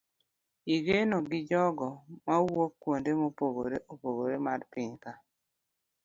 [0.75, 1.87] Igeno gi jogo
[2.25, 5.13] mawuok kuonde mopogore opogore mar piny Kenya